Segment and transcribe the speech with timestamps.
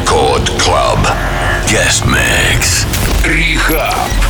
[0.00, 0.98] Рекорд Клаб.
[1.66, 2.86] Guest Mix.
[3.24, 4.29] Рихаб.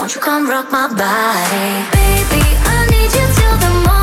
[0.00, 1.84] Won't you come rock my body?
[1.92, 3.99] Baby, I need you till the morning.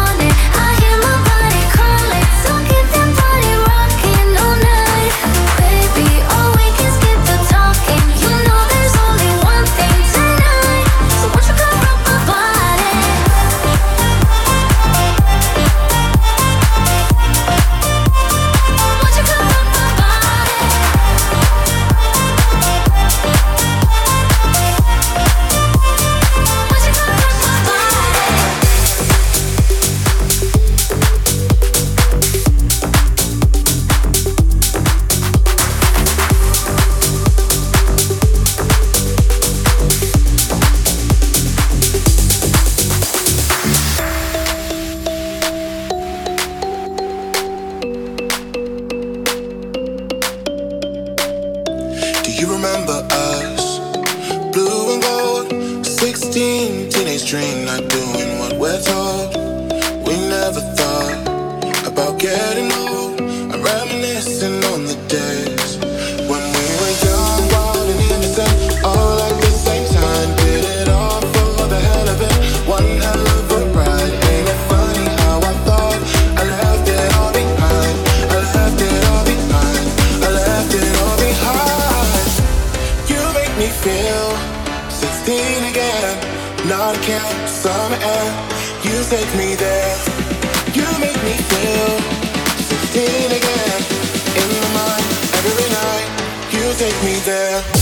[96.98, 97.77] Take me there.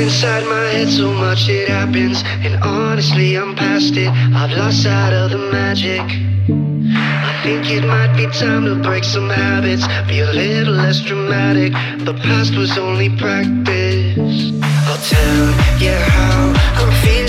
[0.00, 2.22] inside my head so much it happens.
[2.44, 6.00] And honestly I'm past it, I've lost sight of the magic.
[6.92, 11.72] I think it might be time to break some habits Be a little less dramatic,
[12.04, 14.52] the past was only practice.
[14.88, 15.46] I'll tell
[15.80, 17.19] you how I'm feeling.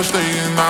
[0.00, 0.69] We're staying out.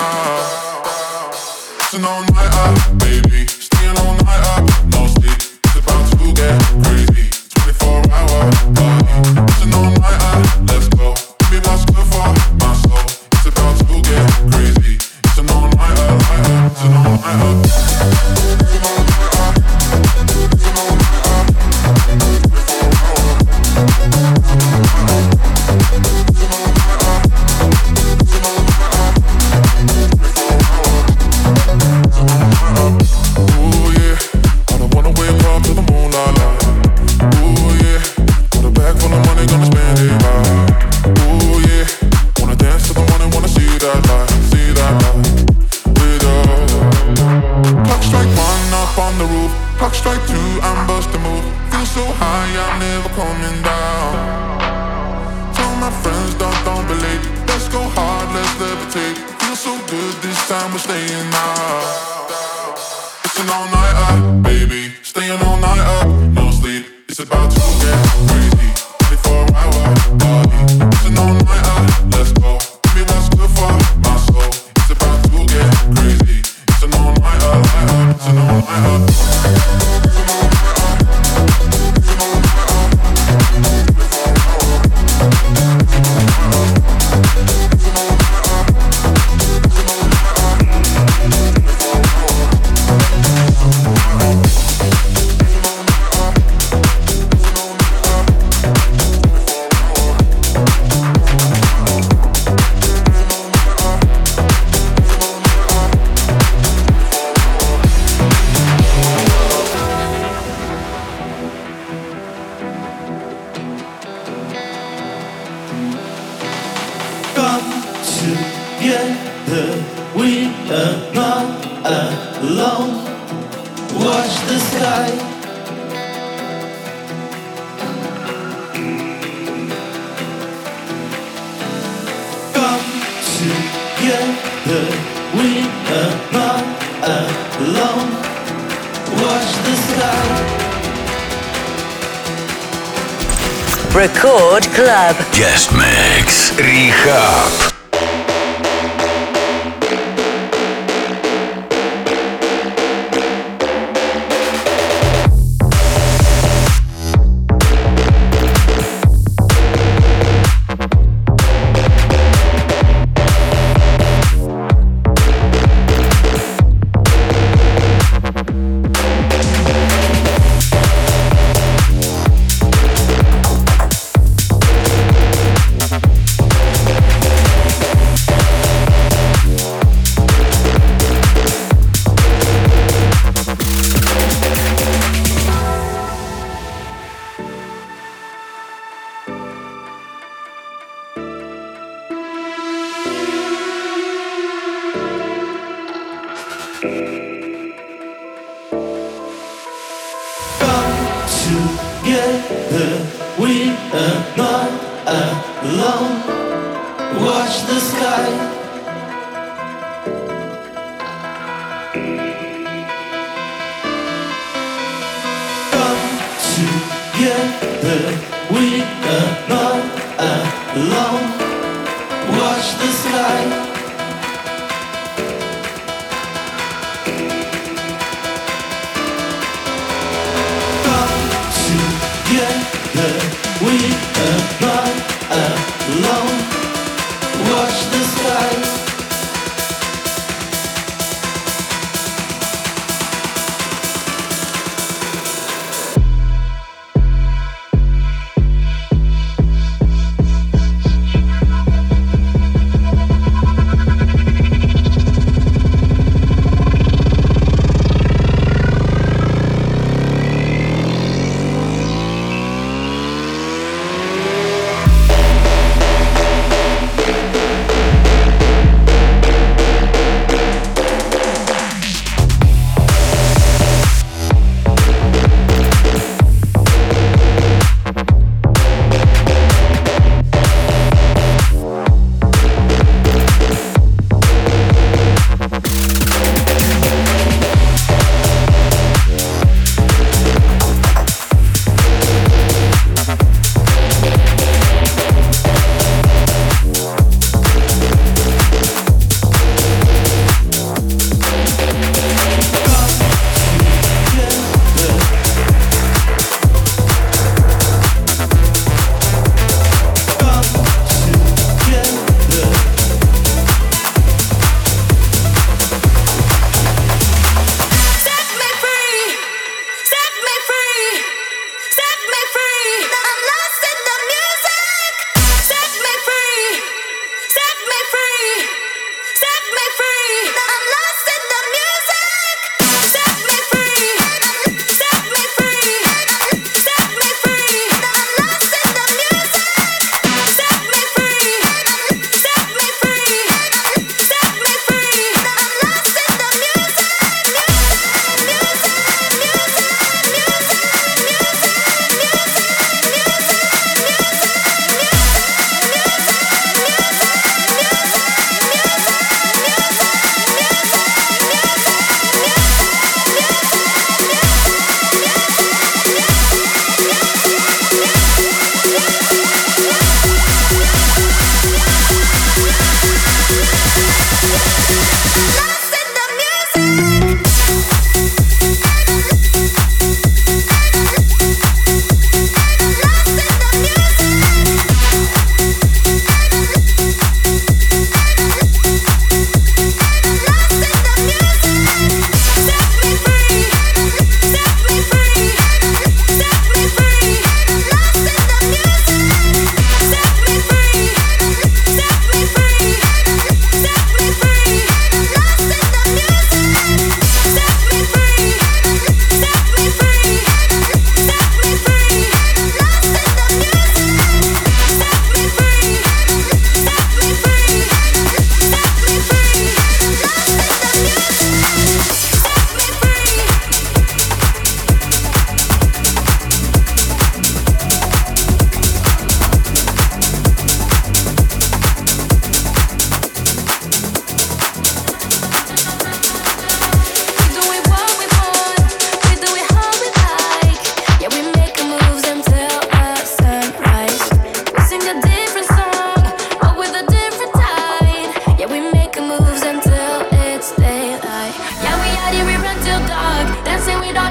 [145.33, 146.51] Guest Mix.
[146.51, 147.30] R3HAB.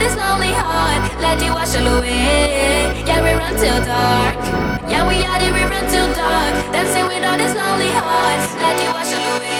[0.00, 3.04] this lonely heart, let it wash all away.
[3.06, 4.40] Yeah, we run till dark.
[4.88, 6.54] Yeah, we out the we run till dark.
[6.72, 9.59] Dancing with all this lonely heart, let it wash all away.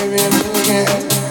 [0.00, 1.19] Baby, I'm looking at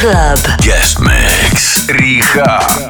[0.00, 0.38] Club.
[0.62, 1.88] Guest Mix.
[1.88, 2.87] R3HAB.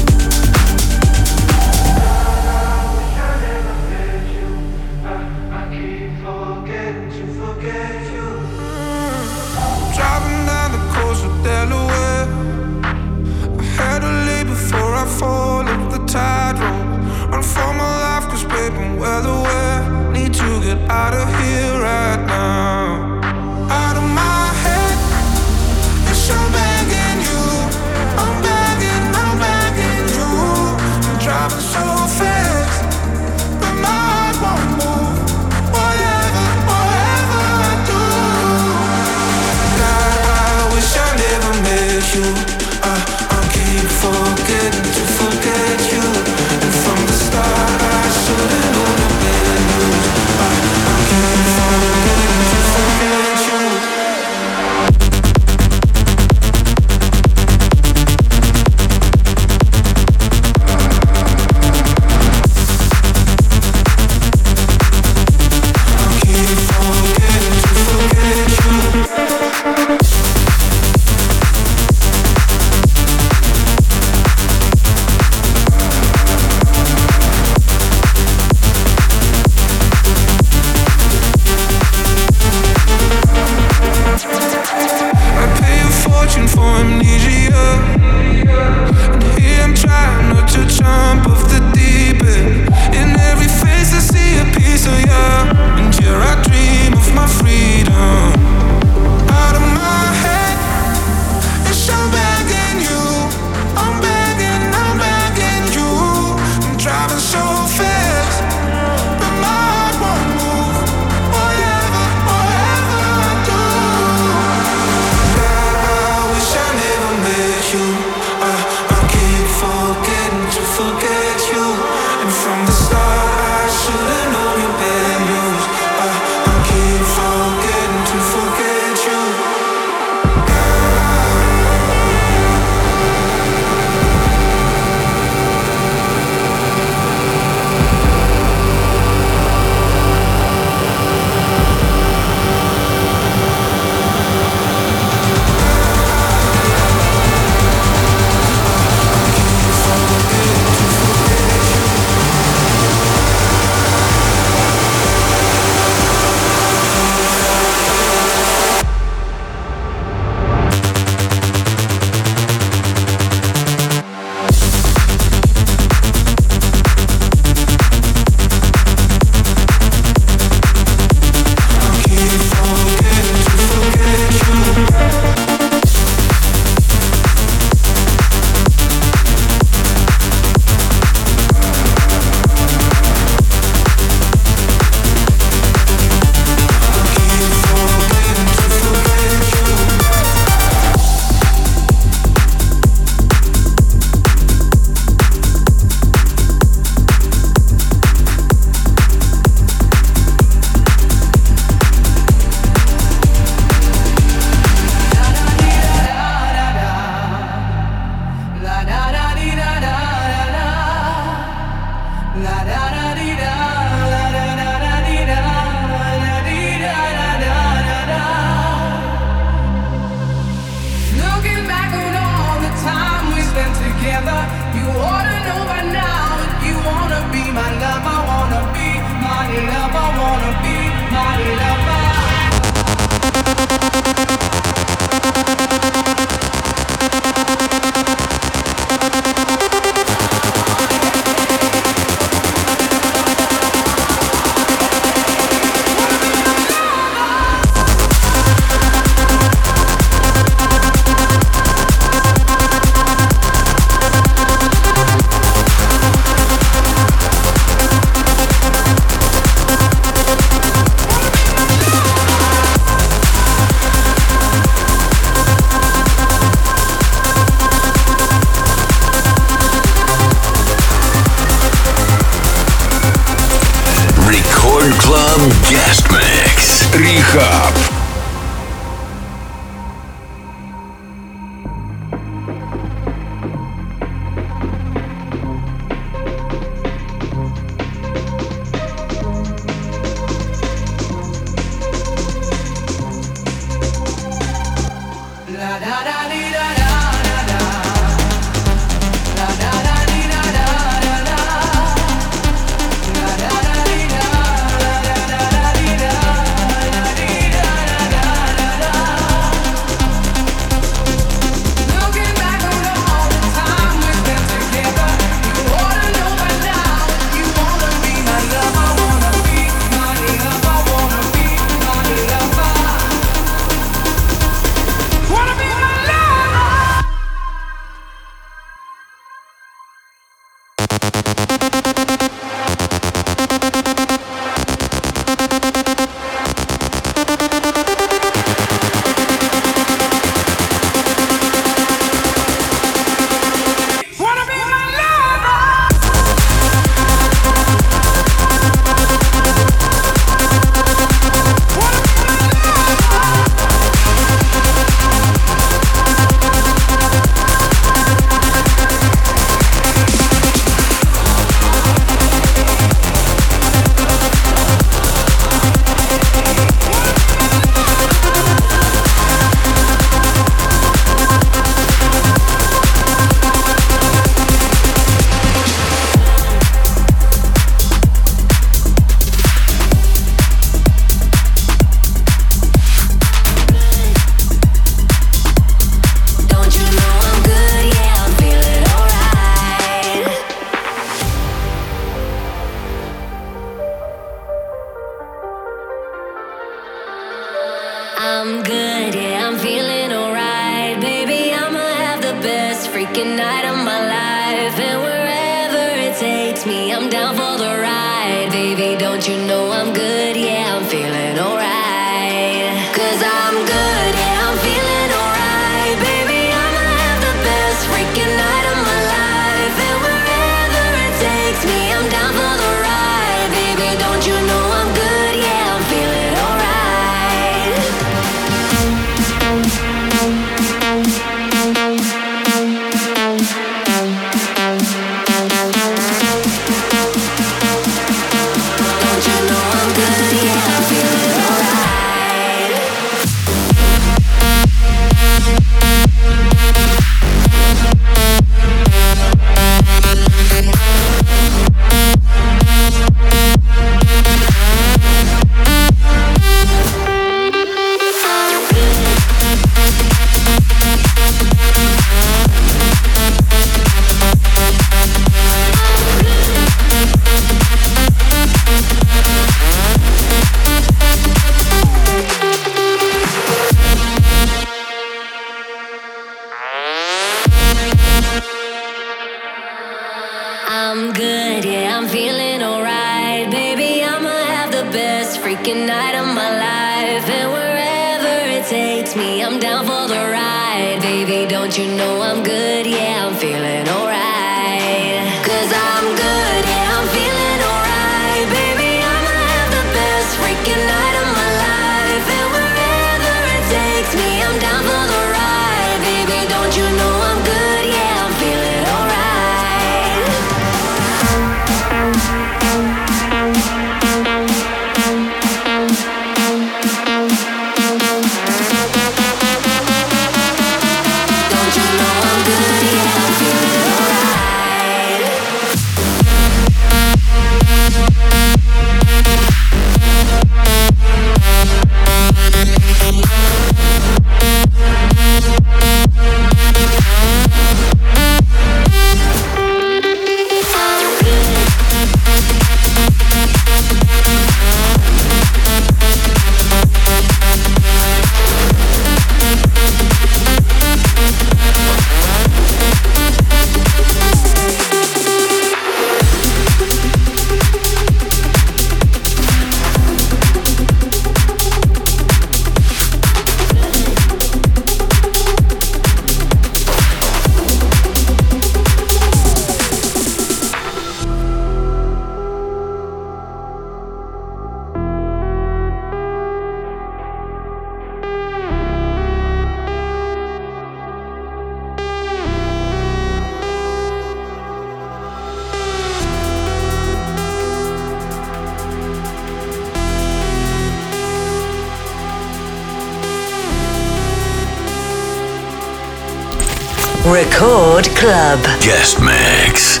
[598.50, 598.64] Club.
[598.80, 600.00] Guest Mix.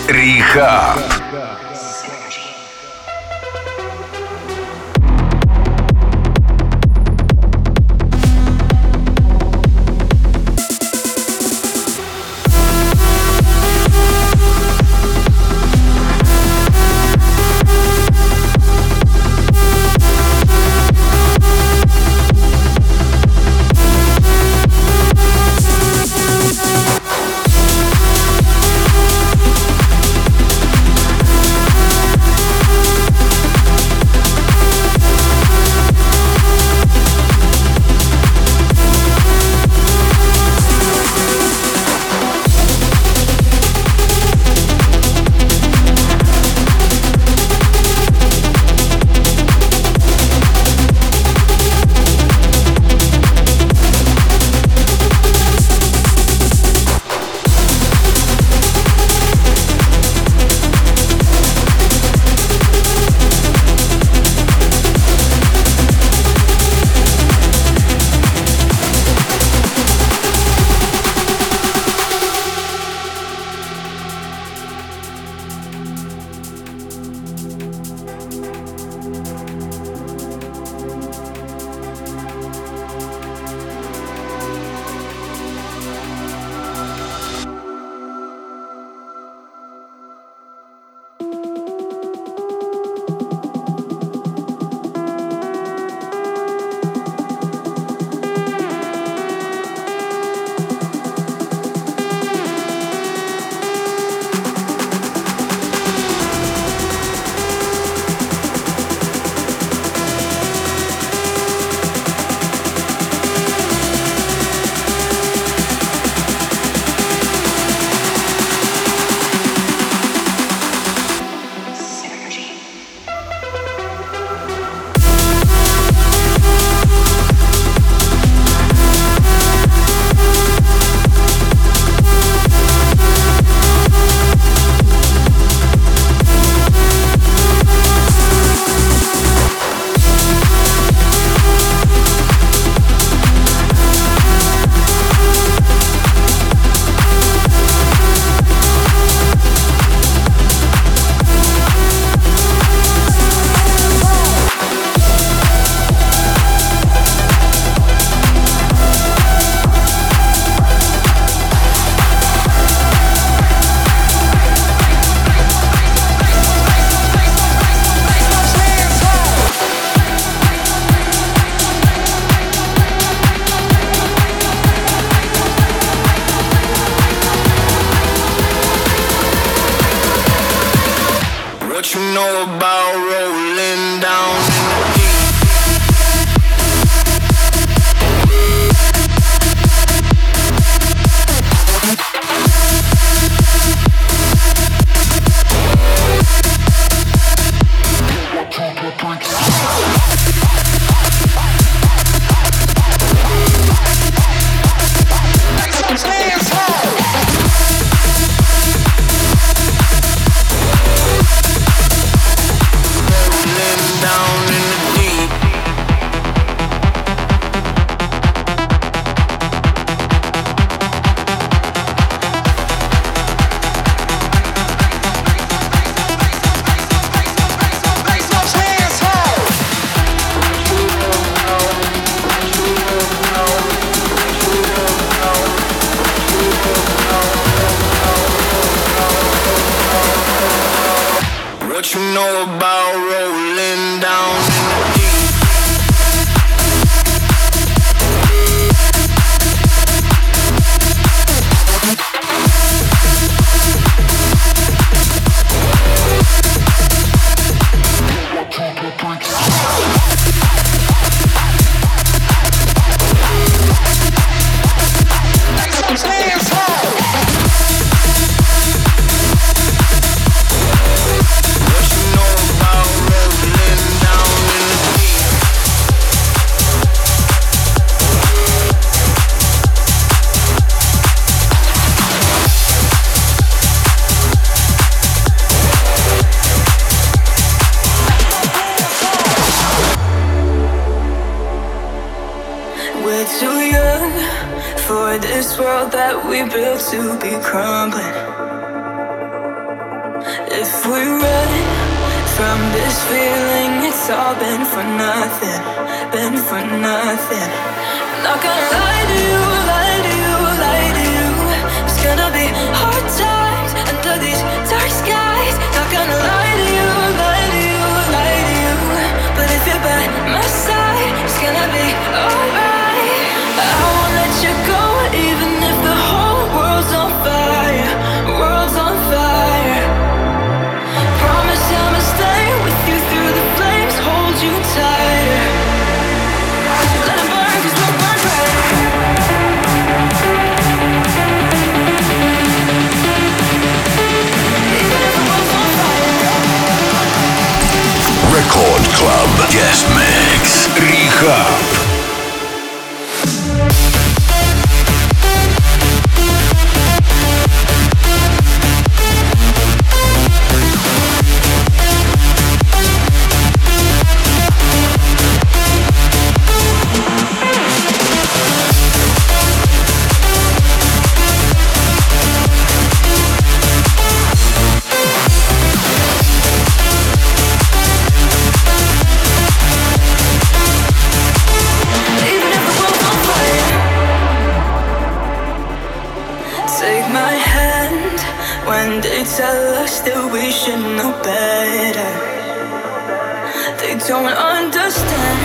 [394.20, 395.38] Don't understand.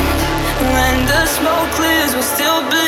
[0.74, 2.85] When the smoke clears, we'll still be.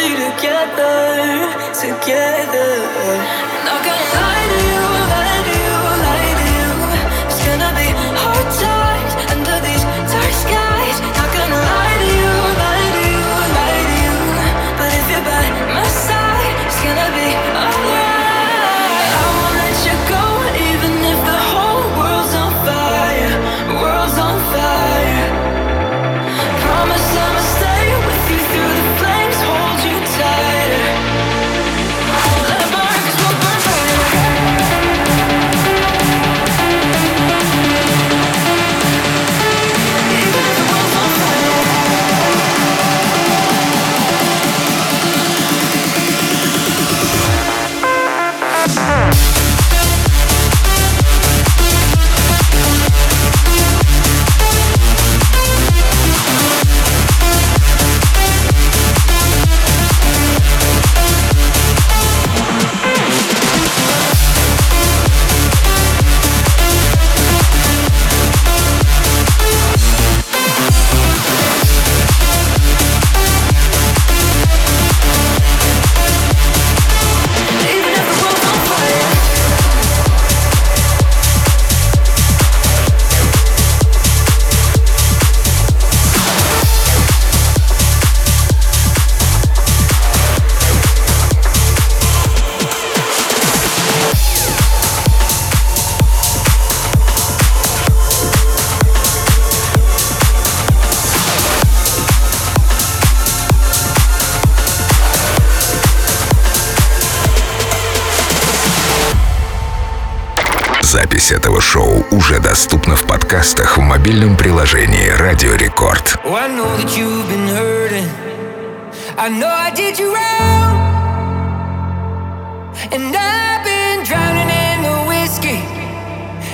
[111.28, 116.17] запись этого шоу уже доступна в подкастах в мобильном приложении «Радио Рекорд».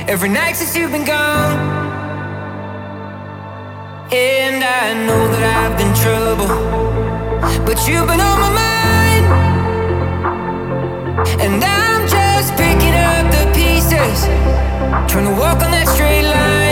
[0.06, 1.58] Every night since you've been gone
[4.12, 6.50] And I know that I've been trouble
[7.66, 9.26] But you've been on my mind
[11.42, 13.53] And I'm just picking up the
[14.04, 16.63] Trying to walk on that straight line.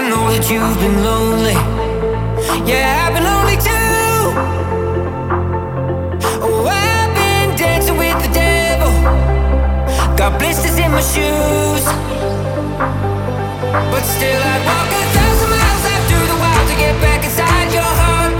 [0.00, 1.54] Know that you've been lonely.
[2.66, 4.34] Yeah, I've been lonely too.
[6.42, 8.90] Oh, I've been dancing with the devil.
[10.16, 11.84] Got blisters in my shoes.
[13.92, 17.72] But still, I'd walk a thousand miles out through the wild to get back inside
[17.72, 18.33] your heart.